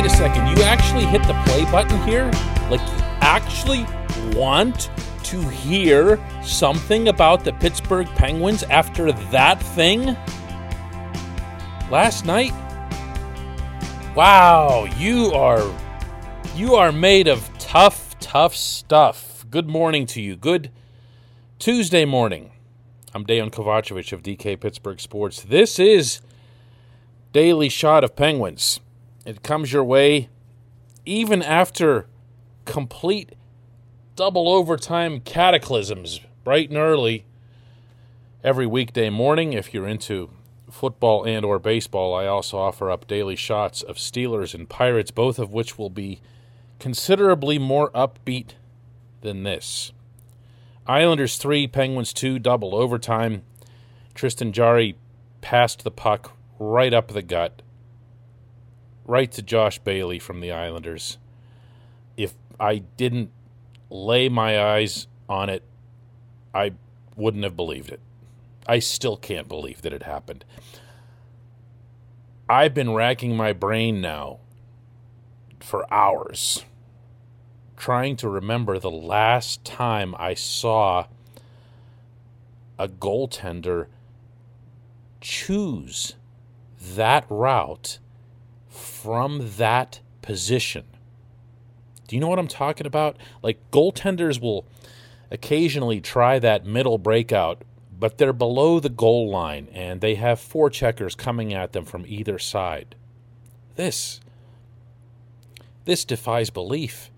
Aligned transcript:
wait 0.00 0.06
a 0.06 0.16
second. 0.16 0.46
You 0.56 0.62
actually 0.62 1.06
hit 1.06 1.24
the 1.24 1.34
play 1.44 1.64
button 1.72 2.00
here? 2.06 2.30
Like, 2.70 2.80
you 2.80 3.04
actually 3.20 3.84
want 4.38 4.92
to 5.24 5.40
hear 5.48 6.24
something 6.40 7.08
about 7.08 7.42
the 7.42 7.52
Pittsburgh 7.54 8.06
Penguins 8.10 8.62
after 8.62 9.10
that 9.10 9.60
thing? 9.60 10.16
Last 11.90 12.26
night? 12.26 12.52
Wow, 14.14 14.84
you 14.98 15.32
are 15.32 15.68
you 16.54 16.76
are 16.76 16.92
made 16.92 17.26
of 17.26 17.50
tough, 17.58 18.16
tough 18.20 18.54
stuff. 18.54 19.44
Good 19.50 19.68
morning 19.68 20.06
to 20.06 20.22
you. 20.22 20.36
Good 20.36 20.70
Tuesday 21.58 22.04
morning. 22.04 22.52
I'm 23.14 23.26
Dejan 23.26 23.50
Kovacevic 23.50 24.12
of 24.12 24.22
DK 24.22 24.60
Pittsburgh 24.60 25.00
Sports. 25.00 25.42
This 25.42 25.80
is 25.80 26.20
Daily 27.32 27.68
Shot 27.68 28.04
of 28.04 28.14
Penguins. 28.14 28.78
It 29.28 29.42
comes 29.42 29.74
your 29.74 29.84
way 29.84 30.30
even 31.04 31.42
after 31.42 32.06
complete 32.64 33.34
double 34.16 34.48
overtime 34.48 35.20
cataclysms 35.20 36.20
bright 36.44 36.70
and 36.70 36.78
early 36.78 37.26
every 38.42 38.66
weekday 38.66 39.10
morning. 39.10 39.52
If 39.52 39.74
you're 39.74 39.86
into 39.86 40.30
football 40.70 41.26
and 41.26 41.44
or 41.44 41.58
baseball 41.58 42.14
i 42.14 42.26
also 42.26 42.56
offer 42.56 42.90
up 42.90 43.06
daily 43.06 43.36
shots 43.36 43.82
of 43.82 43.96
steelers 43.96 44.54
and 44.54 44.66
pirates 44.66 45.10
both 45.10 45.38
of 45.38 45.52
which 45.52 45.76
will 45.76 45.90
be 45.90 46.22
considerably 46.78 47.58
more 47.58 47.90
upbeat 47.90 48.52
than 49.20 49.42
this. 49.42 49.92
Islanders 50.86 51.36
3 51.36 51.66
penguins 51.66 52.14
2 52.14 52.38
double 52.38 52.74
overtime. 52.74 53.42
Tristan 54.14 54.54
jarry 54.54 54.96
passed 55.42 55.84
the 55.84 55.90
puck 55.90 56.32
right 56.58 56.94
up 56.94 57.08
the 57.08 57.20
gut 57.20 57.60
right 59.08 59.32
to 59.32 59.42
josh 59.42 59.80
bailey 59.80 60.20
from 60.20 60.40
the 60.40 60.52
islanders 60.52 61.18
if 62.16 62.34
i 62.60 62.78
didn't 62.96 63.32
lay 63.90 64.28
my 64.28 64.60
eyes 64.62 65.06
on 65.28 65.48
it, 65.48 65.62
I 66.54 66.72
wouldn't 67.16 67.44
have 67.44 67.56
believed 67.56 67.90
it. 67.90 68.00
I 68.66 68.78
still 68.78 69.16
can't 69.16 69.48
believe 69.48 69.82
that 69.82 69.92
it 69.92 70.02
happened. 70.02 70.44
I've 72.48 72.74
been 72.74 72.92
racking 72.92 73.36
my 73.36 73.52
brain 73.52 74.00
now 74.00 74.38
for 75.60 75.92
hours 75.92 76.64
trying 77.76 78.16
to 78.16 78.28
remember 78.28 78.78
the 78.78 78.90
last 78.90 79.64
time 79.64 80.14
I 80.18 80.34
saw 80.34 81.06
a 82.78 82.88
goaltender 82.88 83.86
choose 85.20 86.14
that 86.80 87.24
route 87.28 87.98
from 88.78 89.50
that 89.56 90.00
position. 90.22 90.84
Do 92.08 92.16
you 92.16 92.20
know 92.20 92.28
what 92.28 92.38
I'm 92.38 92.48
talking 92.48 92.86
about? 92.86 93.16
Like 93.42 93.70
goaltenders 93.70 94.40
will 94.40 94.66
occasionally 95.30 96.00
try 96.00 96.38
that 96.38 96.64
middle 96.64 96.98
breakout, 96.98 97.62
but 97.96 98.18
they're 98.18 98.32
below 98.32 98.80
the 98.80 98.88
goal 98.88 99.30
line 99.30 99.68
and 99.72 100.00
they 100.00 100.14
have 100.14 100.40
four 100.40 100.70
checkers 100.70 101.14
coming 101.14 101.52
at 101.52 101.72
them 101.72 101.84
from 101.84 102.04
either 102.06 102.38
side. 102.38 102.94
This 103.76 104.20
this 105.84 106.04
defies 106.04 106.50
belief. 106.50 107.10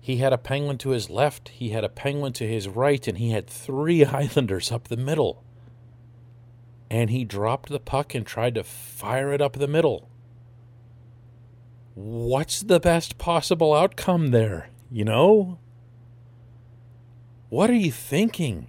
He 0.00 0.18
had 0.18 0.32
a 0.32 0.38
penguin 0.38 0.78
to 0.78 0.90
his 0.90 1.08
left, 1.08 1.48
he 1.48 1.70
had 1.70 1.84
a 1.84 1.88
penguin 1.88 2.32
to 2.34 2.46
his 2.46 2.68
right, 2.68 3.06
and 3.08 3.18
he 3.18 3.30
had 3.30 3.46
three 3.46 4.04
Islanders 4.04 4.70
up 4.70 4.88
the 4.88 4.96
middle. 4.96 5.42
And 6.90 7.10
he 7.10 7.24
dropped 7.24 7.70
the 7.70 7.80
puck 7.80 8.14
and 8.14 8.26
tried 8.26 8.54
to 8.54 8.62
fire 8.62 9.32
it 9.32 9.40
up 9.40 9.54
the 9.54 9.66
middle 9.66 10.08
what's 11.96 12.60
the 12.60 12.78
best 12.78 13.16
possible 13.16 13.74
outcome 13.74 14.30
there? 14.30 14.68
You 14.92 15.04
know? 15.04 15.58
What 17.48 17.70
are 17.70 17.74
you 17.74 17.90
thinking? 17.90 18.68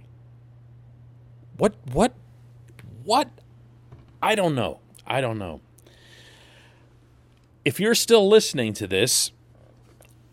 What, 1.58 1.74
what, 1.92 2.14
what? 3.04 3.28
I 4.22 4.34
don't 4.34 4.54
know. 4.54 4.80
I 5.06 5.20
don't 5.20 5.38
know. 5.38 5.60
If 7.64 7.78
you're 7.78 7.94
still 7.94 8.26
listening 8.26 8.72
to 8.74 8.86
this, 8.86 9.30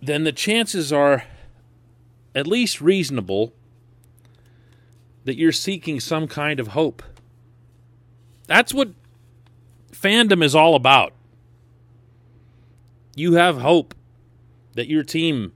then 0.02 0.24
the 0.24 0.32
chances 0.32 0.94
are 0.94 1.26
at 2.34 2.48
least 2.48 2.80
reasonable 2.80 3.54
that 5.26 5.36
you're 5.38 5.52
seeking 5.52 6.00
some 6.00 6.28
kind 6.28 6.60
of 6.62 6.70
hope. 6.70 7.04
That's 8.48 8.74
what 8.74 8.90
fandom 9.92 10.42
is 10.44 10.56
all 10.56 10.76
about 10.76 11.14
you 13.16 13.34
have 13.34 13.62
hope 13.62 13.96
that 14.76 14.88
your 14.88 15.04
team 15.04 15.54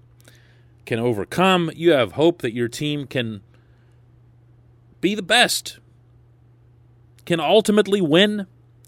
can 0.85 0.97
overcome. 0.97 1.69
You 1.75 1.91
have 1.91 2.13
hope 2.13 2.41
that 2.41 2.53
your 2.53 2.67
team 2.67 3.05
can 3.05 3.41
be 5.01 5.13
the 5.13 5.21
best, 5.21 5.77
can 7.25 7.39
ultimately 7.39 8.01
win 8.01 8.47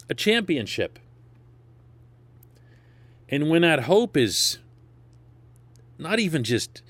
a 0.09 0.13
championship. 0.13 0.97
And 3.29 3.49
when 3.49 3.61
that 3.61 3.81
hope 3.83 4.17
is 4.17 4.57
not 5.97 6.19
even 6.19 6.43
just 6.43 6.81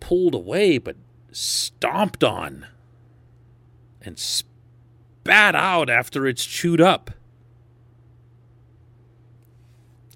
pulled 0.00 0.34
away, 0.34 0.78
but 0.78 0.96
stomped 1.32 2.22
on 2.22 2.66
and 4.02 4.18
spat 4.18 5.54
out 5.54 5.88
after 5.88 6.26
it's 6.26 6.44
chewed 6.44 6.80
up, 6.80 7.10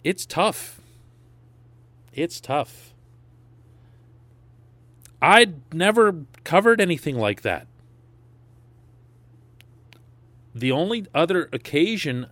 it's 0.05 0.25
tough. 0.27 0.80
It's 2.21 2.41
tough. 2.41 2.93
I'd 5.23 5.75
never 5.75 6.25
covered 6.45 6.81
anything 6.81 7.17
like 7.17 7.43
that. 7.43 7.67
The 10.55 10.73
only 10.73 11.07
other 11.15 11.49
occasion 11.53 12.27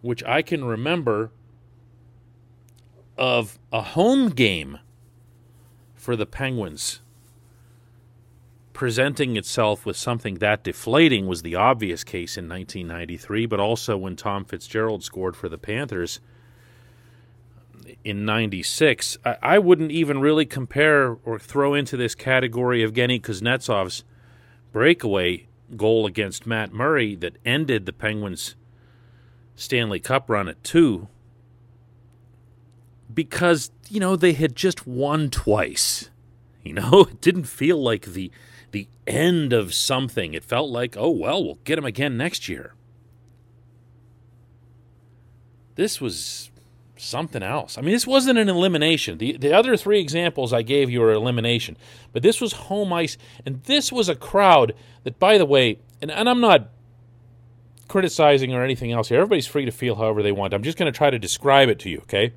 which 0.00 0.22
I 0.24 0.40
can 0.40 0.64
remember 0.64 1.32
of 3.18 3.58
a 3.72 3.82
home 3.82 4.30
game 4.30 4.78
for 5.94 6.16
the 6.16 6.26
Penguins 6.26 7.00
presenting 8.72 9.36
itself 9.36 9.84
with 9.84 9.96
something 9.96 10.36
that 10.36 10.62
deflating 10.62 11.26
was 11.26 11.42
the 11.42 11.54
obvious 11.54 12.04
case 12.04 12.36
in 12.36 12.48
1993, 12.48 13.46
but 13.46 13.58
also 13.58 13.96
when 13.96 14.14
Tom 14.16 14.44
Fitzgerald 14.44 15.02
scored 15.02 15.34
for 15.34 15.48
the 15.48 15.58
Panthers 15.58 16.20
in 18.06 18.24
96, 18.24 19.18
I, 19.24 19.36
I, 19.42 19.58
wouldn't 19.58 19.90
even 19.90 20.20
really 20.20 20.46
compare 20.46 21.18
or 21.24 21.40
throw 21.40 21.74
into 21.74 21.96
this 21.96 22.14
category 22.14 22.84
of 22.84 22.92
Evgeny 22.92 23.20
Kuznetsov's 23.20 24.04
breakaway 24.70 25.48
goal 25.76 26.06
against 26.06 26.46
Matt 26.46 26.72
Murray 26.72 27.16
that 27.16 27.36
ended 27.44 27.84
the 27.84 27.92
Penguins' 27.92 28.54
Stanley 29.56 29.98
Cup 29.98 30.30
run 30.30 30.46
at 30.46 30.62
two 30.62 31.08
because, 33.12 33.72
you 33.88 33.98
know, 33.98 34.14
they 34.14 34.34
had 34.34 34.54
just 34.54 34.86
won 34.86 35.28
twice. 35.28 36.08
You 36.62 36.74
know, 36.74 37.00
it 37.10 37.20
didn't 37.20 37.44
feel 37.44 37.82
like 37.82 38.06
the 38.06 38.30
the 38.70 38.86
end 39.04 39.52
of 39.52 39.74
something. 39.74 40.32
It 40.32 40.44
felt 40.44 40.70
like, 40.70 40.96
oh 40.96 41.10
well, 41.10 41.42
we'll 41.42 41.58
get 41.64 41.76
him 41.76 41.84
again 41.84 42.16
next 42.16 42.48
year. 42.48 42.74
This 45.74 46.00
was 46.00 46.52
something 46.96 47.42
else. 47.42 47.76
I 47.76 47.80
mean, 47.80 47.92
this 47.92 48.06
wasn't 48.06 48.38
an 48.38 48.48
elimination. 48.48 49.18
The 49.18 49.36
the 49.36 49.52
other 49.52 49.76
three 49.76 50.00
examples 50.00 50.52
I 50.52 50.62
gave 50.62 50.90
you 50.90 51.02
are 51.02 51.12
elimination, 51.12 51.76
but 52.12 52.22
this 52.22 52.40
was 52.40 52.52
home 52.52 52.92
ice, 52.92 53.16
and 53.44 53.62
this 53.64 53.92
was 53.92 54.08
a 54.08 54.14
crowd 54.14 54.74
that, 55.04 55.18
by 55.18 55.38
the 55.38 55.46
way, 55.46 55.78
and, 56.00 56.10
and 56.10 56.28
I'm 56.28 56.40
not 56.40 56.70
criticizing 57.88 58.52
or 58.52 58.64
anything 58.64 58.92
else 58.92 59.08
here. 59.08 59.18
Everybody's 59.18 59.46
free 59.46 59.64
to 59.64 59.70
feel 59.70 59.96
however 59.96 60.22
they 60.22 60.32
want. 60.32 60.52
I'm 60.52 60.62
just 60.62 60.78
going 60.78 60.92
to 60.92 60.96
try 60.96 61.10
to 61.10 61.18
describe 61.18 61.68
it 61.68 61.78
to 61.80 61.90
you, 61.90 61.98
okay? 61.98 62.32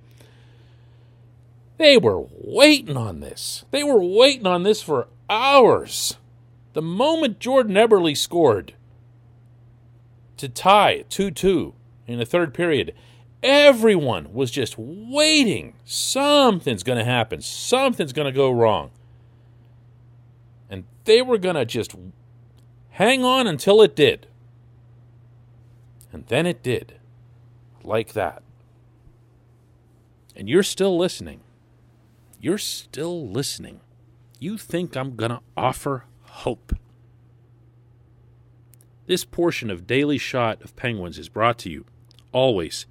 They 1.77 1.97
were 1.97 2.25
waiting 2.29 2.97
on 2.97 3.21
this. 3.21 3.65
They 3.71 3.83
were 3.83 4.03
waiting 4.03 4.45
on 4.45 4.63
this 4.63 4.81
for 4.81 5.07
hours. 5.29 6.17
The 6.73 6.81
moment 6.81 7.39
Jordan 7.39 7.75
Eberle 7.75 8.15
scored 8.15 8.73
to 10.37 10.49
tie 10.49 11.03
2 11.09 11.31
2 11.31 11.73
in 12.07 12.19
the 12.19 12.25
third 12.25 12.53
period, 12.53 12.93
Everyone 13.41 14.33
was 14.33 14.51
just 14.51 14.75
waiting. 14.77 15.75
Something's 15.85 16.83
going 16.83 16.97
to 16.97 17.05
happen. 17.05 17.41
Something's 17.41 18.13
going 18.13 18.25
to 18.25 18.37
go 18.37 18.51
wrong. 18.51 18.91
And 20.69 20.83
they 21.05 21.21
were 21.21 21.37
going 21.37 21.55
to 21.55 21.65
just 21.65 21.95
hang 22.89 23.23
on 23.23 23.47
until 23.47 23.81
it 23.81 23.95
did. 23.95 24.27
And 26.11 26.25
then 26.27 26.45
it 26.45 26.61
did. 26.61 26.99
Like 27.83 28.13
that. 28.13 28.43
And 30.35 30.49
you're 30.49 30.63
still 30.63 30.97
listening. 30.97 31.39
You're 32.41 32.57
still 32.57 33.27
listening. 33.27 33.79
You 34.39 34.57
think 34.57 34.95
I'm 34.95 35.15
going 35.15 35.31
to 35.31 35.41
offer 35.55 36.05
hope. 36.23 36.73
This 39.05 39.25
portion 39.25 39.69
of 39.69 39.87
Daily 39.87 40.17
Shot 40.17 40.61
of 40.61 40.75
Penguins 40.75 41.17
is 41.17 41.29
brought 41.29 41.57
to 41.59 41.69
you 41.69 41.85
always 42.31 42.85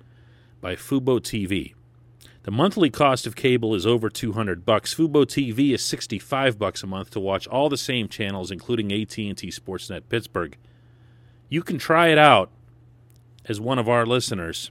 by 0.60 0.74
Fubo 0.74 1.20
TV. 1.20 1.74
The 2.42 2.50
monthly 2.50 2.88
cost 2.88 3.26
of 3.26 3.36
cable 3.36 3.74
is 3.74 3.86
over 3.86 4.08
200 4.08 4.64
bucks. 4.64 4.94
Fubo 4.94 5.26
TV 5.26 5.74
is 5.74 5.84
65 5.84 6.58
bucks 6.58 6.82
a 6.82 6.86
month 6.86 7.10
to 7.10 7.20
watch 7.20 7.46
all 7.46 7.68
the 7.68 7.76
same 7.76 8.08
channels 8.08 8.50
including 8.50 8.92
AT&T 8.92 9.34
Sportsnet 9.34 10.02
Pittsburgh. 10.08 10.56
You 11.48 11.62
can 11.62 11.78
try 11.78 12.08
it 12.08 12.18
out 12.18 12.50
as 13.44 13.60
one 13.60 13.78
of 13.78 13.88
our 13.88 14.06
listeners 14.06 14.70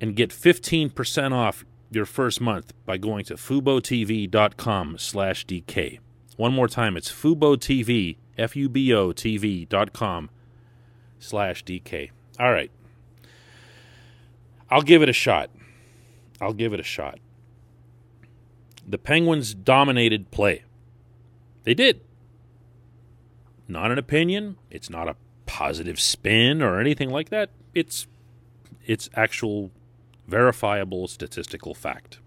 and 0.00 0.16
get 0.16 0.30
15% 0.30 1.32
off 1.32 1.64
your 1.90 2.04
first 2.06 2.40
month 2.40 2.72
by 2.84 2.96
going 2.96 3.24
to 3.26 3.34
FuboTV.com 3.34 4.98
slash 4.98 5.46
DK. 5.46 5.98
One 6.36 6.52
more 6.52 6.68
time, 6.68 6.96
it's 6.96 7.12
FuboTV, 7.12 8.16
F-U-B-O 8.38 9.12
TV 9.12 9.68
dot 9.68 9.92
com 9.92 10.30
slash 11.18 11.64
DK. 11.64 12.10
All 12.40 12.52
right. 12.52 12.70
I'll 14.72 14.80
give 14.80 15.02
it 15.02 15.10
a 15.10 15.12
shot. 15.12 15.50
I'll 16.40 16.54
give 16.54 16.72
it 16.72 16.80
a 16.80 16.82
shot. 16.82 17.18
The 18.88 18.96
Penguins 18.96 19.52
dominated 19.52 20.30
play. 20.30 20.64
They 21.64 21.74
did. 21.74 22.00
Not 23.68 23.92
an 23.92 23.98
opinion. 23.98 24.56
It's 24.70 24.88
not 24.88 25.08
a 25.08 25.16
positive 25.44 26.00
spin 26.00 26.62
or 26.62 26.80
anything 26.80 27.10
like 27.10 27.28
that. 27.28 27.50
It's 27.74 28.06
it's 28.86 29.10
actual 29.14 29.72
verifiable 30.26 31.06
statistical 31.06 31.74
fact. 31.74 32.20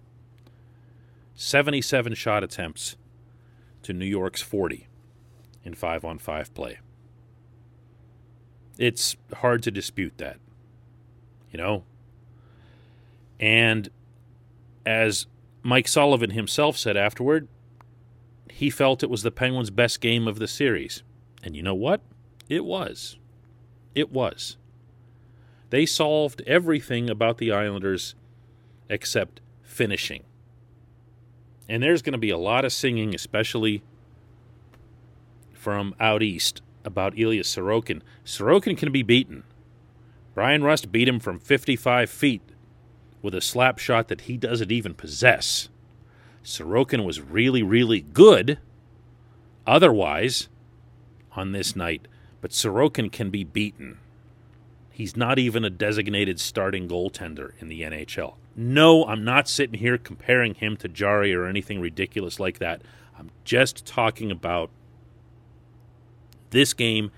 77 1.34 2.14
shot 2.14 2.44
attempts 2.44 2.96
to 3.82 3.92
New 3.92 4.06
York's 4.06 4.40
40 4.40 4.86
in 5.64 5.74
5 5.74 6.04
on 6.04 6.18
5 6.18 6.54
play. 6.54 6.78
It's 8.78 9.16
hard 9.38 9.64
to 9.64 9.72
dispute 9.72 10.16
that. 10.18 10.38
You 11.50 11.58
know? 11.58 11.84
And 13.38 13.90
as 14.84 15.26
Mike 15.62 15.88
Sullivan 15.88 16.30
himself 16.30 16.76
said 16.76 16.96
afterward, 16.96 17.48
he 18.50 18.70
felt 18.70 19.02
it 19.02 19.10
was 19.10 19.22
the 19.22 19.30
Penguins' 19.30 19.70
best 19.70 20.00
game 20.00 20.26
of 20.26 20.38
the 20.38 20.48
series. 20.48 21.02
And 21.42 21.54
you 21.54 21.62
know 21.62 21.74
what? 21.74 22.00
It 22.48 22.64
was. 22.64 23.18
It 23.94 24.10
was. 24.10 24.56
They 25.70 25.84
solved 25.84 26.42
everything 26.46 27.10
about 27.10 27.38
the 27.38 27.52
Islanders 27.52 28.14
except 28.88 29.40
finishing. 29.62 30.22
And 31.68 31.82
there's 31.82 32.02
going 32.02 32.12
to 32.12 32.18
be 32.18 32.30
a 32.30 32.38
lot 32.38 32.64
of 32.64 32.72
singing, 32.72 33.14
especially 33.14 33.82
from 35.52 35.94
out 35.98 36.22
east, 36.22 36.62
about 36.84 37.18
Ilya 37.18 37.42
Sorokin. 37.42 38.00
Sorokin 38.24 38.78
can 38.78 38.92
be 38.92 39.02
beaten. 39.02 39.42
Bryan 40.34 40.62
Rust 40.62 40.92
beat 40.92 41.08
him 41.08 41.18
from 41.18 41.40
55 41.40 42.08
feet 42.08 42.42
with 43.26 43.34
a 43.34 43.40
slap 43.40 43.80
shot 43.80 44.06
that 44.06 44.22
he 44.22 44.36
doesn't 44.36 44.70
even 44.70 44.94
possess. 44.94 45.68
Sorokin 46.44 47.04
was 47.04 47.20
really, 47.20 47.60
really 47.60 48.00
good 48.00 48.58
otherwise 49.66 50.48
on 51.32 51.50
this 51.50 51.74
night, 51.74 52.06
but 52.40 52.52
Sorokin 52.52 53.10
can 53.10 53.30
be 53.30 53.42
beaten. 53.42 53.98
He's 54.92 55.16
not 55.16 55.40
even 55.40 55.64
a 55.64 55.70
designated 55.70 56.38
starting 56.38 56.88
goaltender 56.88 57.50
in 57.58 57.66
the 57.66 57.82
NHL. 57.82 58.34
No, 58.54 59.04
I'm 59.04 59.24
not 59.24 59.48
sitting 59.48 59.80
here 59.80 59.98
comparing 59.98 60.54
him 60.54 60.76
to 60.76 60.88
Jarry 60.88 61.34
or 61.34 61.46
anything 61.46 61.80
ridiculous 61.80 62.38
like 62.38 62.60
that. 62.60 62.80
I'm 63.18 63.32
just 63.42 63.84
talking 63.84 64.30
about 64.30 64.70
this 66.50 66.72
game, 66.72 67.10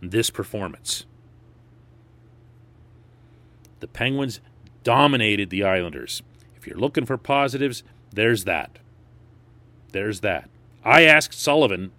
this 0.00 0.30
performance. 0.30 1.04
The 3.80 3.88
Penguins 3.88 4.40
dominated 4.84 5.50
the 5.50 5.64
Islanders. 5.64 6.22
If 6.56 6.66
you're 6.66 6.78
looking 6.78 7.06
for 7.06 7.16
positives, 7.16 7.82
there's 8.12 8.44
that. 8.44 8.78
There's 9.92 10.20
that. 10.20 10.48
I 10.84 11.02
asked 11.02 11.38
Sullivan 11.38 11.92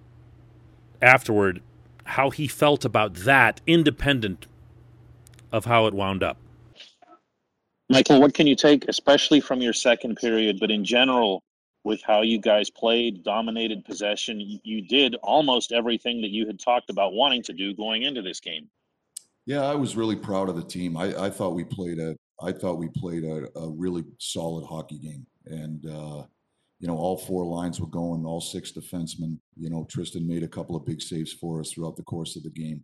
afterward 1.02 1.62
how 2.06 2.30
he 2.30 2.48
felt 2.48 2.86
about 2.86 3.14
that, 3.16 3.62
independent 3.68 4.48
of 5.52 5.66
how 5.66 5.86
it 5.86 5.94
wound 5.94 6.24
up. 6.24 6.38
Michael, 7.90 8.22
what 8.22 8.34
can 8.34 8.46
you 8.48 8.56
take, 8.56 8.88
especially 8.88 9.40
from 9.40 9.62
your 9.62 9.74
second 9.74 10.18
period, 10.18 10.60
but 10.60 10.70
in 10.70 10.86
general, 10.86 11.44
with 11.84 12.02
how 12.04 12.22
you 12.22 12.40
guys 12.40 12.70
played, 12.70 13.24
dominated 13.24 13.86
possession, 13.86 14.60
you 14.64 14.82
did 14.82 15.16
almost 15.24 15.72
everything 15.72 16.22
that 16.22 16.30
you 16.30 16.46
had 16.46 16.60
talked 16.60 16.90
about 16.90 17.14
wanting 17.14 17.42
to 17.44 17.54
do 17.54 17.74
going 17.74 18.04
into 18.04 18.22
this 18.22 18.40
game. 18.40 18.70
Yeah, 19.46 19.64
I 19.64 19.74
was 19.74 19.96
really 19.96 20.16
proud 20.16 20.50
of 20.50 20.56
the 20.56 20.64
team. 20.64 20.98
I, 20.98 21.26
I 21.26 21.30
thought 21.30 21.56
we 21.56 21.64
played 21.64 22.00
a 22.00 22.16
I 22.42 22.52
thought 22.52 22.78
we 22.78 22.90
played 22.90 23.24
a, 23.24 23.48
a 23.58 23.70
really 23.70 24.04
solid 24.20 24.66
hockey 24.66 24.98
game, 24.98 25.26
and 25.46 25.86
uh, 25.86 26.24
you 26.80 26.88
know 26.88 26.98
all 26.98 27.18
four 27.18 27.46
lines 27.46 27.80
were 27.80 27.88
going, 27.88 28.26
all 28.26 28.42
six 28.42 28.72
defensemen. 28.72 29.40
You 29.58 29.70
know 29.70 29.86
Tristan 29.90 30.28
made 30.28 30.44
a 30.44 30.48
couple 30.48 30.76
of 30.76 30.86
big 30.86 31.02
saves 31.02 31.34
for 31.34 31.60
us 31.60 31.72
throughout 31.72 31.96
the 31.96 32.04
course 32.04 32.36
of 32.36 32.44
the 32.44 32.50
game. 32.50 32.84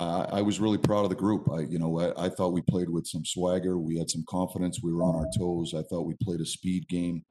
Uh, 0.00 0.26
I 0.30 0.42
was 0.42 0.60
really 0.60 0.78
proud 0.78 1.04
of 1.04 1.10
the 1.10 1.16
group. 1.16 1.48
I 1.52 1.60
you 1.60 1.78
know 1.78 2.00
I, 2.00 2.26
I, 2.26 2.28
thought 2.28 2.52
we 2.52 2.62
played 2.62 2.88
with 2.88 3.06
some 3.06 3.24
swagger. 3.24 3.78
We 3.78 3.98
had 3.98 4.10
some 4.10 4.24
confidence. 4.28 4.80
We 4.82 4.92
were 4.92 5.02
on 5.02 5.16
our 5.16 5.28
toes. 5.36 5.74
I 5.74 5.82
thought 5.82 6.06
we 6.06 6.14
played 6.22 6.40
a 6.40 6.46
speed 6.46 6.88
game. 6.88 7.24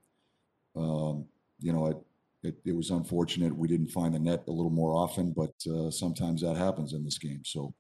Um, 0.76 1.26
you 1.60 1.74
know 1.74 1.88
it, 1.88 1.98
it, 2.44 2.56
it 2.66 2.76
was 2.76 2.92
unfortunate 2.92 3.56
we 3.56 3.68
didn't 3.68 3.92
find 3.92 4.14
the 4.14 4.20
net 4.20 4.44
a 4.48 4.52
little 4.52 4.72
more 4.72 4.94
often, 4.94 5.34
but 5.34 5.54
uh, 5.72 5.90
sometimes 5.92 6.42
that 6.42 6.56
happens 6.56 6.94
in 6.94 7.04
this 7.04 7.18
game. 7.18 7.42
So 7.44 7.74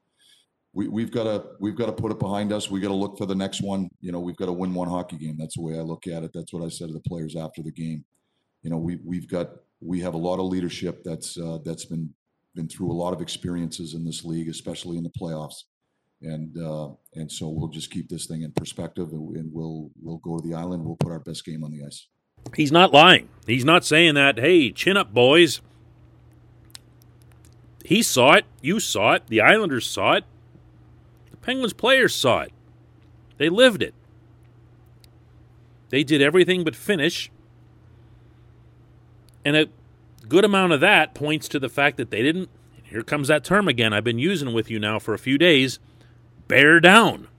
we, 0.73 0.87
we've 0.87 1.11
got 1.11 1.23
to 1.23 1.43
we've 1.59 1.75
got 1.75 1.87
to 1.87 1.91
put 1.91 2.11
it 2.11 2.19
behind 2.19 2.51
us. 2.51 2.69
We 2.69 2.79
got 2.79 2.89
to 2.89 2.93
look 2.93 3.17
for 3.17 3.25
the 3.25 3.35
next 3.35 3.61
one. 3.61 3.89
You 3.99 4.11
know, 4.11 4.19
we've 4.19 4.35
got 4.35 4.45
to 4.45 4.53
win 4.53 4.73
one 4.73 4.87
hockey 4.87 5.17
game. 5.17 5.35
That's 5.37 5.55
the 5.55 5.61
way 5.61 5.77
I 5.77 5.81
look 5.81 6.07
at 6.07 6.23
it. 6.23 6.31
That's 6.33 6.53
what 6.53 6.63
I 6.63 6.69
said 6.69 6.87
to 6.89 6.93
the 6.93 6.99
players 6.99 7.35
after 7.35 7.61
the 7.63 7.71
game. 7.71 8.03
You 8.63 8.69
know, 8.69 8.77
we 8.77 8.99
we've 9.03 9.27
got 9.27 9.49
we 9.81 9.99
have 10.01 10.13
a 10.13 10.17
lot 10.17 10.39
of 10.39 10.45
leadership 10.45 11.03
that's 11.03 11.37
uh, 11.37 11.59
that's 11.63 11.85
been 11.85 12.13
been 12.55 12.67
through 12.67 12.91
a 12.91 12.93
lot 12.93 13.13
of 13.13 13.21
experiences 13.21 13.93
in 13.93 14.03
this 14.03 14.25
league, 14.25 14.49
especially 14.49 14.97
in 14.97 15.03
the 15.03 15.09
playoffs. 15.09 15.63
And 16.21 16.57
uh, 16.57 16.89
and 17.13 17.31
so 17.31 17.47
we'll 17.47 17.69
just 17.69 17.91
keep 17.91 18.09
this 18.09 18.25
thing 18.25 18.41
in 18.41 18.51
perspective, 18.51 19.11
and, 19.11 19.35
and 19.35 19.53
we'll 19.53 19.91
we'll 20.01 20.17
go 20.17 20.37
to 20.37 20.47
the 20.47 20.55
island. 20.55 20.83
We'll 20.83 20.95
put 20.95 21.11
our 21.11 21.19
best 21.19 21.45
game 21.45 21.63
on 21.63 21.71
the 21.71 21.85
ice. 21.85 22.07
He's 22.55 22.71
not 22.71 22.91
lying. 22.91 23.29
He's 23.45 23.65
not 23.65 23.85
saying 23.85 24.15
that. 24.15 24.39
Hey, 24.39 24.71
chin 24.71 24.97
up, 24.97 25.13
boys. 25.13 25.61
He 27.83 28.01
saw 28.01 28.33
it. 28.33 28.45
You 28.61 28.79
saw 28.79 29.13
it. 29.13 29.27
The 29.27 29.41
Islanders 29.41 29.89
saw 29.89 30.13
it. 30.13 30.25
Penguins 31.47 31.71
players 31.71 32.13
saw 32.13 32.41
it. 32.41 32.51
They 33.37 33.47
lived 33.47 33.81
it. 33.81 33.93
They 35.91 36.03
did 36.03 36.21
everything 36.21 36.65
but 36.65 36.75
finish. 36.75 37.31
And 39.45 39.55
a 39.55 39.69
good 40.27 40.43
amount 40.43 40.73
of 40.73 40.81
that 40.81 41.13
points 41.13 41.47
to 41.47 41.57
the 41.57 41.69
fact 41.69 41.95
that 41.95 42.11
they 42.11 42.21
didn't, 42.21 42.49
here 42.83 43.01
comes 43.01 43.29
that 43.29 43.45
term 43.45 43.69
again 43.69 43.93
I've 43.93 44.03
been 44.03 44.19
using 44.19 44.51
with 44.51 44.69
you 44.69 44.77
now 44.77 44.99
for 44.99 45.13
a 45.13 45.17
few 45.17 45.37
days, 45.37 45.79
bear 46.49 46.81
down. 46.81 47.29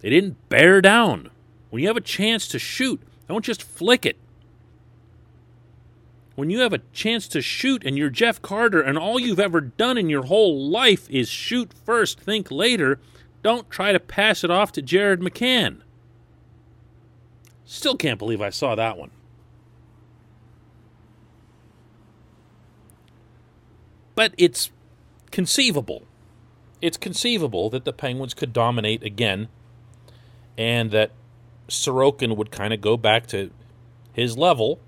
They 0.00 0.08
didn't 0.08 0.48
bear 0.48 0.80
down. 0.80 1.28
When 1.68 1.82
you 1.82 1.88
have 1.88 1.98
a 1.98 2.00
chance 2.00 2.48
to 2.48 2.58
shoot, 2.58 3.02
don't 3.28 3.44
just 3.44 3.62
flick 3.62 4.06
it 4.06 4.16
when 6.40 6.48
you 6.48 6.60
have 6.60 6.72
a 6.72 6.80
chance 6.94 7.28
to 7.28 7.42
shoot 7.42 7.84
and 7.84 7.98
you're 7.98 8.08
Jeff 8.08 8.40
Carter 8.40 8.80
and 8.80 8.96
all 8.96 9.20
you've 9.20 9.38
ever 9.38 9.60
done 9.60 9.98
in 9.98 10.08
your 10.08 10.24
whole 10.24 10.70
life 10.70 11.08
is 11.10 11.28
shoot 11.28 11.70
first, 11.84 12.18
think 12.18 12.50
later, 12.50 12.98
don't 13.42 13.68
try 13.68 13.92
to 13.92 14.00
pass 14.00 14.42
it 14.42 14.50
off 14.50 14.72
to 14.72 14.80
Jared 14.80 15.20
McCann. 15.20 15.82
Still 17.66 17.94
can't 17.94 18.18
believe 18.18 18.40
I 18.40 18.48
saw 18.48 18.74
that 18.74 18.96
one. 18.96 19.10
But 24.14 24.32
it's 24.38 24.70
conceivable. 25.30 26.04
It's 26.80 26.96
conceivable 26.96 27.68
that 27.68 27.84
the 27.84 27.92
Penguins 27.92 28.32
could 28.32 28.54
dominate 28.54 29.02
again 29.02 29.48
and 30.56 30.90
that 30.90 31.10
Sorokin 31.68 32.34
would 32.34 32.50
kind 32.50 32.72
of 32.72 32.80
go 32.80 32.96
back 32.96 33.26
to 33.26 33.50
his 34.14 34.38
level 34.38 34.80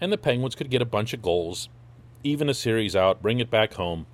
and 0.00 0.12
the 0.12 0.18
Penguins 0.18 0.54
could 0.54 0.70
get 0.70 0.82
a 0.82 0.86
bunch 0.86 1.12
of 1.12 1.22
goals, 1.22 1.68
even 2.22 2.48
a 2.48 2.54
series 2.54 2.94
out, 2.94 3.22
bring 3.22 3.40
it 3.40 3.50
back 3.50 3.74
home, 3.74 4.06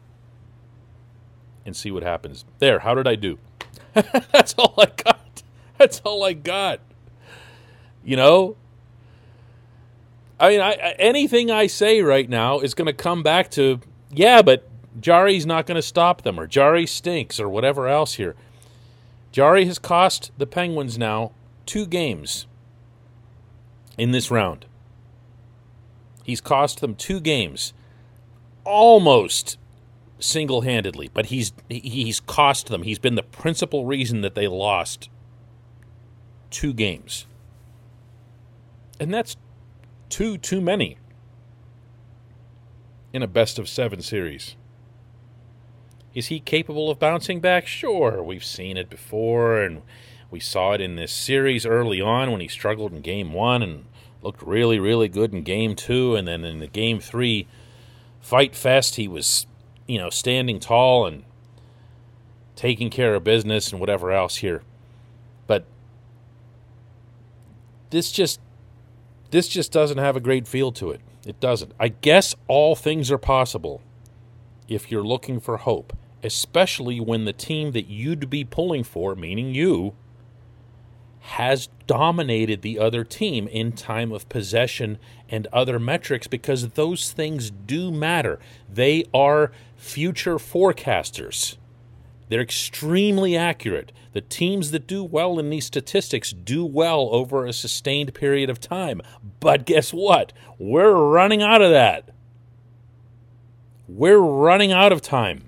and 1.64 1.76
see 1.76 1.90
what 1.90 2.02
happens. 2.02 2.44
There, 2.58 2.80
how 2.80 2.94
did 2.94 3.06
I 3.06 3.14
do? 3.14 3.38
That's 3.94 4.54
all 4.54 4.74
I 4.78 4.86
got. 4.86 5.42
That's 5.78 6.00
all 6.00 6.24
I 6.24 6.32
got. 6.32 6.80
You 8.04 8.16
know? 8.16 8.56
I 10.38 10.50
mean, 10.50 10.60
I, 10.60 10.72
anything 10.98 11.50
I 11.50 11.66
say 11.66 12.02
right 12.02 12.28
now 12.28 12.60
is 12.60 12.74
going 12.74 12.86
to 12.86 12.92
come 12.92 13.22
back 13.22 13.50
to, 13.52 13.80
yeah, 14.10 14.42
but 14.42 14.68
Jarry's 15.00 15.46
not 15.46 15.66
going 15.66 15.76
to 15.76 15.82
stop 15.82 16.22
them, 16.22 16.38
or 16.38 16.46
Jarry 16.46 16.86
stinks, 16.86 17.38
or 17.38 17.48
whatever 17.48 17.88
else 17.88 18.14
here. 18.14 18.34
Jarry 19.30 19.64
has 19.66 19.78
cost 19.78 20.30
the 20.36 20.46
Penguins 20.46 20.98
now 20.98 21.32
two 21.64 21.86
games 21.86 22.46
in 23.96 24.10
this 24.10 24.30
round. 24.30 24.66
He's 26.24 26.40
cost 26.40 26.80
them 26.80 26.94
two 26.94 27.20
games. 27.20 27.72
Almost 28.64 29.58
single 30.18 30.60
handedly, 30.60 31.10
but 31.12 31.26
he's 31.26 31.52
he's 31.68 32.20
cost 32.20 32.68
them. 32.68 32.82
He's 32.84 32.98
been 32.98 33.16
the 33.16 33.22
principal 33.22 33.84
reason 33.86 34.20
that 34.20 34.34
they 34.34 34.46
lost 34.46 35.10
two 36.50 36.72
games. 36.72 37.26
And 39.00 39.12
that's 39.12 39.36
two 40.08 40.38
too 40.38 40.60
many 40.60 40.98
in 43.12 43.22
a 43.22 43.26
best 43.26 43.58
of 43.58 43.68
seven 43.68 44.00
series. 44.00 44.56
Is 46.14 46.26
he 46.26 46.40
capable 46.40 46.90
of 46.90 46.98
bouncing 46.98 47.40
back? 47.40 47.66
Sure. 47.66 48.22
We've 48.22 48.44
seen 48.44 48.76
it 48.76 48.90
before, 48.90 49.60
and 49.62 49.82
we 50.30 50.40
saw 50.40 50.72
it 50.72 50.80
in 50.80 50.96
this 50.96 51.12
series 51.12 51.64
early 51.64 52.00
on 52.00 52.30
when 52.30 52.40
he 52.40 52.48
struggled 52.48 52.92
in 52.92 53.00
game 53.00 53.32
one 53.32 53.62
and 53.62 53.86
looked 54.22 54.42
really, 54.42 54.78
really 54.78 55.08
good 55.08 55.32
in 55.32 55.42
game 55.42 55.74
two. 55.74 56.14
And 56.14 56.26
then 56.26 56.44
in 56.44 56.58
the 56.58 56.66
game 56.66 57.00
three 57.00 57.46
fight 58.20 58.54
fest, 58.54 58.96
he 58.96 59.08
was, 59.08 59.46
you 59.86 59.98
know, 59.98 60.10
standing 60.10 60.60
tall 60.60 61.06
and 61.06 61.24
taking 62.56 62.90
care 62.90 63.14
of 63.14 63.24
business 63.24 63.70
and 63.72 63.80
whatever 63.80 64.12
else 64.12 64.36
here. 64.36 64.62
But 65.46 65.64
this 67.90 68.12
just 68.12 68.40
this 69.30 69.48
just 69.48 69.72
doesn't 69.72 69.98
have 69.98 70.16
a 70.16 70.20
great 70.20 70.46
feel 70.46 70.72
to 70.72 70.90
it. 70.90 71.00
It 71.26 71.40
doesn't. 71.40 71.72
I 71.78 71.88
guess 71.88 72.34
all 72.48 72.76
things 72.76 73.10
are 73.10 73.18
possible 73.18 73.80
if 74.68 74.90
you're 74.90 75.04
looking 75.04 75.40
for 75.40 75.58
hope 75.58 75.96
especially 76.22 77.00
when 77.00 77.24
the 77.24 77.32
team 77.32 77.72
that 77.72 77.88
you'd 77.88 78.30
be 78.30 78.44
pulling 78.44 78.84
for, 78.84 79.14
meaning 79.14 79.54
you, 79.54 79.94
has 81.22 81.68
dominated 81.86 82.62
the 82.62 82.78
other 82.78 83.04
team 83.04 83.46
in 83.48 83.72
time 83.72 84.12
of 84.12 84.28
possession 84.28 84.98
and 85.28 85.46
other 85.52 85.78
metrics 85.78 86.26
because 86.26 86.70
those 86.70 87.12
things 87.12 87.50
do 87.50 87.92
matter. 87.92 88.40
They 88.72 89.04
are 89.14 89.52
future 89.76 90.36
forecasters. 90.36 91.56
They're 92.28 92.40
extremely 92.40 93.36
accurate. 93.36 93.92
The 94.14 94.20
teams 94.20 94.72
that 94.72 94.86
do 94.86 95.04
well 95.04 95.38
in 95.38 95.50
these 95.50 95.66
statistics 95.66 96.32
do 96.32 96.64
well 96.64 97.08
over 97.12 97.46
a 97.46 97.52
sustained 97.52 98.14
period 98.14 98.50
of 98.50 98.58
time. 98.58 99.00
But 99.38 99.64
guess 99.64 99.92
what? 99.92 100.32
We're 100.58 100.94
running 100.94 101.42
out 101.42 101.62
of 101.62 101.70
that. 101.70 102.08
We're 103.86 104.18
running 104.18 104.72
out 104.72 104.92
of 104.92 105.02
time 105.02 105.44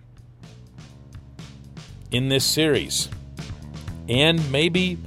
in 2.11 2.29
this 2.29 2.45
series 2.45 3.09
and 4.09 4.53
maybe 4.53 4.99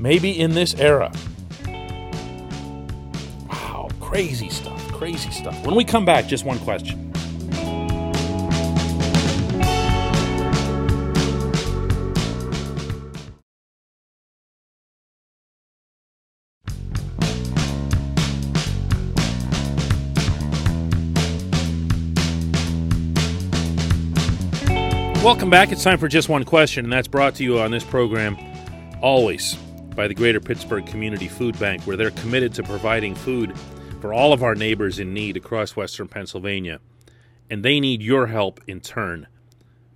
maybe 0.00 0.40
in 0.40 0.54
this 0.54 0.74
era. 0.74 1.12
Wow, 3.48 3.88
crazy 4.00 4.48
stuff, 4.48 4.90
crazy 4.92 5.30
stuff. 5.30 5.64
When 5.64 5.74
we 5.74 5.84
come 5.84 6.04
back, 6.04 6.26
just 6.26 6.44
one 6.44 6.58
question. 6.58 7.06
Welcome 25.22 25.50
back. 25.50 25.70
It's 25.70 25.84
time 25.84 25.98
for 25.98 26.08
just 26.08 26.30
one 26.30 26.44
question, 26.44 26.86
and 26.86 26.92
that's 26.92 27.06
brought 27.06 27.34
to 27.36 27.44
you 27.44 27.60
on 27.60 27.70
this 27.70 27.84
program 27.84 28.38
always 29.02 29.56
by 29.94 30.08
the 30.08 30.14
Greater 30.14 30.40
Pittsburgh 30.40 30.86
Community 30.86 31.28
Food 31.28 31.58
Bank, 31.58 31.82
where 31.82 31.96
they're 31.96 32.10
committed 32.12 32.54
to 32.54 32.62
providing 32.62 33.14
food 33.14 33.54
for 34.00 34.14
all 34.14 34.32
of 34.32 34.42
our 34.42 34.54
neighbors 34.54 34.98
in 34.98 35.12
need 35.12 35.36
across 35.36 35.76
Western 35.76 36.08
Pennsylvania. 36.08 36.80
And 37.48 37.64
they 37.64 37.80
need 37.80 38.02
your 38.02 38.26
help 38.28 38.60
in 38.66 38.80
turn. 38.80 39.26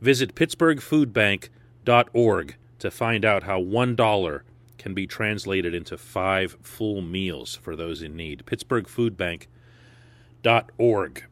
Visit 0.00 0.34
PittsburghFoodBank.org 0.34 2.56
to 2.78 2.90
find 2.90 3.24
out 3.24 3.44
how 3.44 3.62
$1 3.62 4.40
can 4.76 4.92
be 4.92 5.06
translated 5.06 5.74
into 5.74 5.96
five 5.96 6.58
full 6.62 7.00
meals 7.00 7.54
for 7.54 7.74
those 7.74 8.02
in 8.02 8.14
need. 8.16 8.44
PittsburghFoodBank.org. 8.44 11.24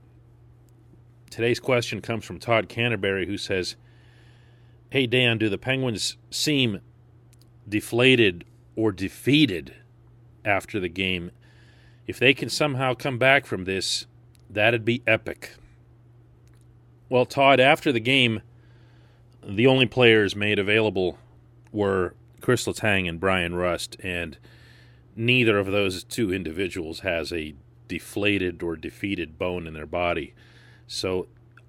Today's 1.29 1.61
question 1.61 2.01
comes 2.01 2.25
from 2.25 2.39
Todd 2.39 2.69
Canterbury, 2.69 3.27
who 3.27 3.37
says, 3.37 3.77
Hey, 4.91 5.07
Dan, 5.07 5.39
do 5.39 5.49
the 5.49 5.59
Penguins 5.59 6.17
seem 6.31 6.81
deflated 7.69 8.45
or 8.77 8.93
defeated 8.93 9.75
after 10.45 10.81
the 10.81 10.89
game? 10.89 11.31
If 12.07 12.19
they 12.19 12.35
can 12.35 12.49
somehow 12.49 12.95
come 12.95 13.19
back 13.19 13.47
from 13.47 13.65
this, 13.65 14.07
that'd 14.51 14.85
be 14.85 15.03
epic. 15.07 15.55
Well, 17.09 17.27
Todd, 17.27 17.61
after 17.61 17.93
the 17.93 18.01
game, 18.01 18.43
the 19.45 19.67
only 19.67 19.87
players 19.87 20.35
made 20.35 20.59
available 20.59 21.19
were 21.71 22.15
Chris 22.41 22.67
Letang 22.67 23.09
and 23.09 23.21
Bryan 23.21 23.55
Rust, 23.55 23.97
and 24.03 24.39
neither 25.15 25.59
of 25.59 25.67
those 25.67 26.05
two 26.05 26.33
individuals 26.33 27.01
has 27.01 27.33
a 27.33 27.55
deflated 27.89 28.63
or 28.63 28.77
defeated 28.77 29.39
bone 29.39 29.67
in 29.67 29.75
their 29.75 29.87
body. 29.87 30.35
So 30.87 31.29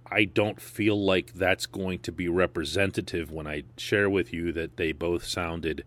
I 0.09 0.25
don't 0.25 0.61
feel 0.61 1.03
like 1.03 1.33
that's 1.33 1.65
going 1.65 1.99
to 1.99 2.11
be 2.11 2.27
representative 2.27 3.31
when 3.31 3.47
I 3.47 3.63
share 3.77 4.09
with 4.09 4.31
you 4.31 4.51
that 4.53 4.77
they 4.77 4.91
both 4.91 5.25
sounded 5.25 5.83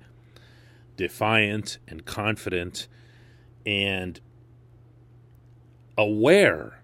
defiant 0.96 1.78
and 1.86 2.04
confident 2.04 2.88
and 3.64 4.20
aware 5.98 6.80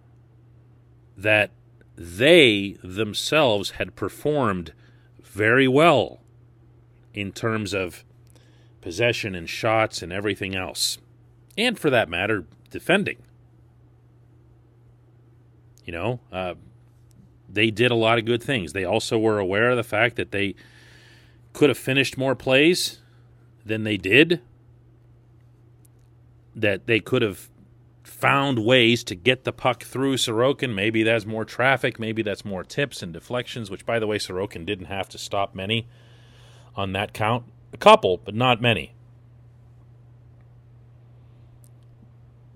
that 1.17 1.51
they 1.97 2.77
themselves 2.83 3.73
had 3.73 3.95
performed 3.95 4.73
very 5.23 5.69
well 5.69 6.21
in 7.15 7.33
terms 7.33 7.73
of 7.73 8.05
possession 8.81 9.35
and 9.35 9.49
shots 9.49 10.03
and 10.03 10.13
everything 10.13 10.55
else. 10.55 10.99
And 11.57 11.79
for 11.79 11.91
that 11.91 12.09
matter, 12.09 12.45
defending. 12.71 13.19
You 15.85 15.93
know, 15.93 16.21
uh, 16.33 16.55
they 17.49 17.71
did 17.71 17.91
a 17.91 17.95
lot 17.95 18.19
of 18.19 18.25
good 18.25 18.43
things. 18.43 18.73
They 18.73 18.85
also 18.85 19.19
were 19.19 19.39
aware 19.39 19.71
of 19.71 19.77
the 19.77 19.83
fact 19.85 20.17
that 20.17 20.31
they 20.31 20.55
could 21.53 21.69
have 21.69 21.79
finished 21.79 22.17
more 22.17 22.35
plays 22.35 23.02
than 23.65 23.85
they 23.85 23.97
did, 23.97 24.41
that 26.55 26.87
they 26.87 27.01
could 27.01 27.23
have 27.23 27.49
found 28.03 28.65
ways 28.65 29.03
to 29.05 29.15
get 29.15 29.45
the 29.45 29.53
puck 29.53 29.83
through 29.83 30.17
Sorokin. 30.17 30.75
Maybe 30.75 31.03
that's 31.03 31.27
more 31.27 31.45
traffic, 31.45 31.99
maybe 31.99 32.23
that's 32.23 32.45
more 32.45 32.65
tips 32.65 33.03
and 33.03 33.13
deflections, 33.13 33.71
which, 33.71 33.87
by 33.87 33.99
the 33.99 34.07
way, 34.07 34.19
Sorokin 34.19 34.67
didn't 34.67 34.87
have 34.87 35.09
to 35.11 35.19
stop 35.19 35.55
many 35.55 35.87
on 36.77 36.93
that 36.93 37.13
count. 37.13 37.45
A 37.73 37.77
couple, 37.77 38.19
but 38.19 38.35
not 38.35 38.61
many. 38.61 38.95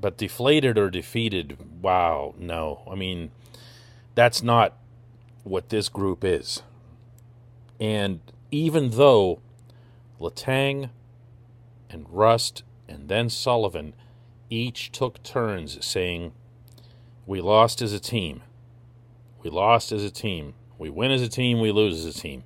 But 0.01 0.19
deflated 0.19 0.77
or 0.77 0.91
defeated, 0.91 1.57
wow, 1.81 2.35
no. 2.39 2.83
I 2.91 2.95
mean, 2.95 3.31
that's 4.15 4.43
not 4.43 4.77
what 5.43 5.71
this 5.71 5.89
group 5.89 6.23
is. 6.23 6.63
And 7.81 8.21
even 8.51 8.91
though 8.91 9.41
Letang 10.21 10.91
and 11.91 12.07
Rust 12.09 12.63
and 12.89 13.09
then 13.09 13.29
Sullivan 13.29 13.95
each 14.51 14.93
took 14.93 15.23
turns 15.23 15.85
saying, 15.85 16.33
We 17.27 17.41
lost 17.41 17.83
as 17.83 17.93
a 17.93 18.01
team. 18.01 18.43
We 19.43 19.51
lost 19.51 19.93
as 19.93 20.05
a 20.05 20.11
team. 20.11 20.55
We 20.79 20.91
win 20.91 21.11
as 21.11 21.23
a 21.23 21.29
team, 21.29 21.61
we 21.61 21.73
lose 21.73 22.05
as 22.05 22.17
a 22.17 22.21
team. 22.21 22.45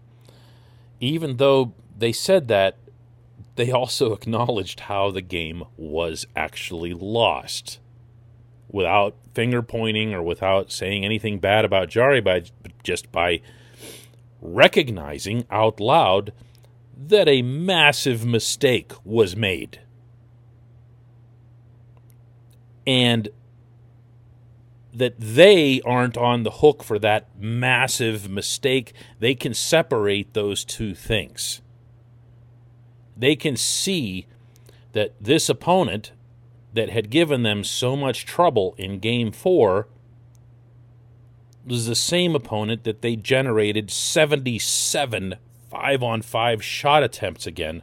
Even 1.00 1.37
though 1.39 1.73
they 1.97 2.12
said 2.12 2.49
that, 2.49 2.77
they 3.57 3.71
also 3.71 4.12
acknowledged 4.15 4.81
how 4.81 5.11
the 5.11 5.23
game 5.23 5.65
was 5.77 6.27
actually 6.37 6.95
lost 6.95 7.79
without 8.69 9.17
finger 9.35 9.62
pointing 9.62 10.15
or 10.15 10.23
without 10.23 10.71
saying 10.71 11.05
anything 11.05 11.39
bad 11.39 11.65
about 11.65 11.89
Jarry, 11.89 12.21
but 12.21 12.50
just 12.83 13.11
by 13.11 13.41
recognizing 14.41 15.45
out 15.50 15.81
loud 15.81 16.33
that 17.09 17.28
a 17.28 17.40
massive 17.42 18.26
mistake 18.26 18.92
was 19.04 19.35
made. 19.35 19.80
And 22.87 23.30
that 24.92 25.14
they 25.19 25.80
aren't 25.83 26.19
on 26.19 26.42
the 26.42 26.50
hook 26.50 26.83
for 26.83 26.99
that 26.99 27.28
massive 27.38 28.28
mistake. 28.28 28.92
They 29.19 29.35
can 29.35 29.54
separate 29.54 30.35
those 30.35 30.64
two 30.64 30.95
things. 30.95 31.62
They 33.16 33.37
can 33.37 33.57
see 33.57 34.26
that 34.92 35.14
this 35.21 35.49
opponent 35.49 36.12
that 36.75 36.90
had 36.90 37.11
given 37.11 37.42
them 37.42 37.64
so 37.64 37.97
much 37.97 38.26
trouble 38.26 38.75
in 38.76 38.99
game 38.99 39.33
four 39.33 39.88
was 41.66 41.87
the 41.87 41.95
same 41.95 42.35
opponent 42.35 42.85
that 42.85 43.02
they 43.02 43.16
generated 43.16 43.90
77 43.90 45.37
five 45.71 46.03
on 46.03 46.23
five 46.23 46.65
shot 46.65 47.03
attempts 47.05 47.47
again 47.47 47.83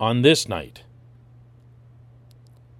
on 0.00 0.22
this 0.22 0.48
night. 0.48 0.84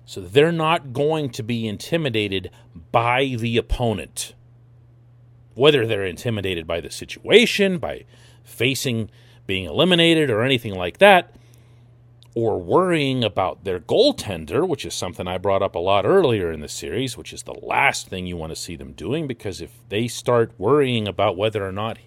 So 0.06 0.20
they're 0.22 0.52
not 0.52 0.92
going 0.92 1.30
to 1.30 1.42
be 1.44 1.66
intimidated 1.68 2.50
by 2.92 3.36
the 3.38 3.56
opponent. 3.58 4.34
whether 5.54 5.86
they're 5.86 6.06
intimidated 6.06 6.66
by 6.66 6.80
the 6.80 6.90
situation, 6.90 7.78
by 7.78 8.04
facing 8.44 9.10
being 9.46 9.64
eliminated, 9.66 10.30
or 10.30 10.42
anything 10.42 10.74
like 10.74 10.98
that, 10.98 11.34
or 12.34 12.60
worrying 12.60 13.24
about 13.24 13.64
their 13.64 13.80
goaltender, 13.80 14.66
which 14.68 14.86
is 14.86 14.94
something 14.94 15.28
I 15.28 15.38
brought 15.38 15.62
up 15.62 15.74
a 15.74 15.80
lot 15.80 16.06
earlier 16.06 16.52
in 16.52 16.60
the 16.60 16.68
series, 16.68 17.16
which 17.18 17.32
is 17.32 17.42
the 17.44 17.54
last 17.62 18.08
thing 18.08 18.26
you 18.26 18.36
want 18.36 18.52
to 18.52 18.56
see 18.56 18.76
them 18.76 18.92
doing 18.92 19.26
because 19.26 19.60
if 19.60 19.72
they 19.90 20.08
start 20.08 20.52
worrying 20.58 21.08
about 21.08 21.36
whether 21.36 21.66
or 21.66 21.72
not 21.72 21.98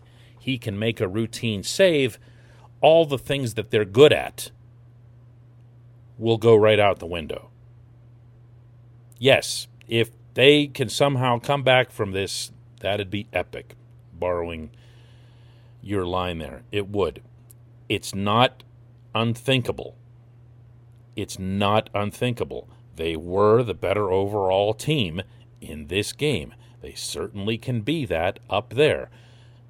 he 0.45 0.57
can 0.57 0.77
make 0.77 0.99
a 0.99 1.07
routine 1.07 1.63
save, 1.63 2.19
all 2.81 3.05
the 3.05 3.17
things 3.17 3.55
that 3.55 3.71
they're 3.71 3.85
good 3.85 4.13
at 4.13 4.51
will 6.17 6.37
go 6.37 6.55
right 6.55 6.79
out 6.79 6.99
the 6.99 7.05
window. 7.05 7.49
Yes, 9.17 9.67
if 9.87 10.11
they 10.33 10.67
can 10.67 10.89
somehow 10.89 11.39
come 11.39 11.63
back 11.63 11.91
from 11.91 12.11
this, 12.11 12.51
that'd 12.79 13.09
be 13.09 13.27
epic, 13.33 13.75
borrowing 14.13 14.69
your 15.81 16.05
line 16.05 16.37
there. 16.37 16.63
It 16.71 16.89
would. 16.89 17.21
It's 17.89 18.13
not 18.13 18.63
unthinkable 19.13 19.95
it's 21.15 21.39
not 21.39 21.89
unthinkable. 21.93 22.67
They 22.95 23.15
were 23.15 23.63
the 23.63 23.73
better 23.73 24.11
overall 24.11 24.73
team 24.73 25.21
in 25.61 25.87
this 25.87 26.11
game. 26.13 26.53
They 26.81 26.93
certainly 26.93 27.57
can 27.57 27.81
be 27.81 28.05
that 28.05 28.39
up 28.49 28.73
there. 28.73 29.09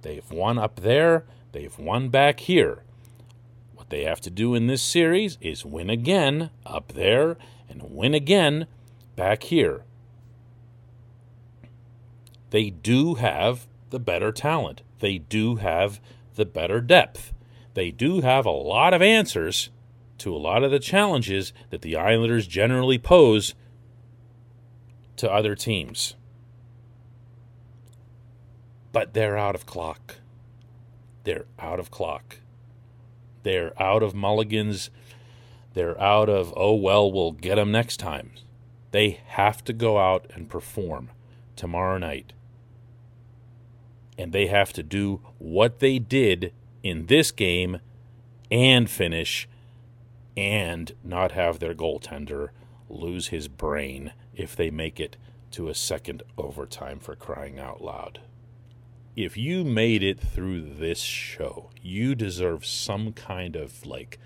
They've 0.05 0.29
won 0.29 0.59
up 0.59 0.81
there, 0.81 1.25
they've 1.51 1.79
won 1.79 2.09
back 2.09 2.41
here. 2.41 2.83
What 3.73 3.89
they 3.89 4.03
have 4.03 4.21
to 4.21 4.29
do 4.29 4.53
in 4.53 4.67
this 4.67 4.83
series 4.83 5.39
is 5.41 5.65
win 5.65 5.89
again 5.89 6.51
up 6.63 6.93
there 6.93 7.37
and 7.67 7.81
win 7.89 8.13
again 8.13 8.67
back 9.15 9.45
here. 9.45 9.83
They 12.51 12.69
do 12.69 13.15
have 13.15 13.65
the 13.89 13.97
better 13.97 14.31
talent. 14.31 14.83
They 14.99 15.17
do 15.17 15.55
have 15.55 15.99
the 16.35 16.45
better 16.45 16.81
depth. 16.81 17.33
They 17.73 17.89
do 17.89 18.21
have 18.21 18.45
a 18.45 18.51
lot 18.51 18.93
of 18.93 19.01
answers 19.01 19.71
to 20.19 20.35
a 20.35 20.37
lot 20.37 20.63
of 20.63 20.69
the 20.69 20.77
challenges 20.77 21.51
that 21.71 21.81
the 21.81 21.95
Islanders 21.95 22.45
generally 22.45 22.99
pose 22.99 23.55
to 25.15 25.33
other 25.33 25.55
teams. 25.55 26.13
But 28.95 29.13
they're 29.13 29.37
out 29.37 29.55
of 29.55 29.65
clock. 29.65 30.15
They're 31.25 31.47
out 31.59 31.81
of 31.81 31.91
clock. 31.91 32.37
They're 33.43 33.73
out 33.77 34.01
of 34.01 34.15
mulligans. 34.15 34.89
They're 35.73 36.01
out 36.01 36.29
of, 36.29 36.53
oh, 36.55 36.75
well, 36.75 37.11
we'll 37.11 37.33
get 37.33 37.55
them 37.55 37.73
next 37.73 37.97
time. 37.97 38.31
They 38.91 39.19
have 39.25 39.65
to 39.65 39.73
go 39.73 39.99
out 39.99 40.31
and 40.33 40.47
perform 40.49 41.09
tomorrow 41.57 41.97
night. 41.97 42.31
And 44.17 44.31
they 44.31 44.47
have 44.47 44.71
to 44.71 44.81
do 44.81 45.19
what 45.39 45.79
they 45.79 45.99
did 45.99 46.53
in 46.81 47.07
this 47.07 47.31
game 47.31 47.81
and 48.49 48.89
finish 48.89 49.49
and 50.37 50.93
not 51.03 51.33
have 51.33 51.59
their 51.59 51.75
goaltender 51.75 52.51
lose 52.89 53.27
his 53.27 53.49
brain 53.49 54.13
if 54.33 54.55
they 54.55 54.69
make 54.69 55.01
it 55.01 55.17
to 55.51 55.67
a 55.67 55.75
second 55.75 56.23
overtime 56.37 56.99
for 56.99 57.13
crying 57.17 57.59
out 57.59 57.83
loud. 57.83 58.21
If 59.15 59.37
you 59.37 59.63
made 59.63 60.03
it 60.03 60.19
through 60.19 60.73
this 60.73 60.99
show, 60.99 61.69
you 61.81 62.15
deserve 62.15 62.65
some 62.65 63.13
kind 63.13 63.55
of 63.55 63.85
like 63.85 64.19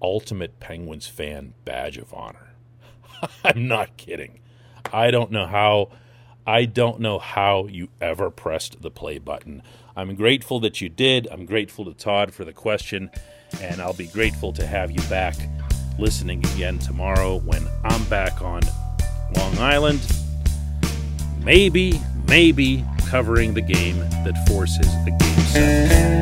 ultimate 0.00 0.60
Penguins 0.60 1.08
fan 1.08 1.54
badge 1.64 1.98
of 1.98 2.14
honor. 2.14 2.54
I'm 3.44 3.66
not 3.66 3.96
kidding. 3.96 4.38
I 4.92 5.10
don't 5.10 5.32
know 5.32 5.46
how 5.46 5.90
I 6.46 6.66
don't 6.66 7.00
know 7.00 7.18
how 7.18 7.66
you 7.66 7.88
ever 8.00 8.30
pressed 8.30 8.80
the 8.80 8.92
play 8.92 9.18
button. 9.18 9.60
I'm 9.96 10.14
grateful 10.14 10.60
that 10.60 10.80
you 10.80 10.88
did. 10.88 11.26
I'm 11.32 11.44
grateful 11.44 11.84
to 11.86 11.92
Todd 11.92 12.32
for 12.32 12.44
the 12.44 12.52
question 12.52 13.10
and 13.60 13.82
I'll 13.82 13.92
be 13.92 14.06
grateful 14.06 14.52
to 14.52 14.66
have 14.66 14.92
you 14.92 15.00
back 15.08 15.34
listening 15.98 16.44
again 16.54 16.78
tomorrow 16.78 17.38
when 17.40 17.66
I'm 17.82 18.04
back 18.04 18.40
on 18.40 18.62
Long 19.34 19.58
Island. 19.58 20.00
Maybe, 21.42 22.00
maybe 22.28 22.84
covering 23.08 23.54
the 23.54 23.62
game 23.62 23.98
that 24.24 24.36
forces 24.46 24.86
the 25.04 25.10
game 25.10 25.50
seven. 25.50 26.18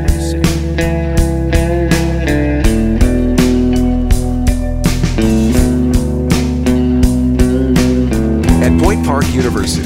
Park 9.06 9.32
University 9.32 9.85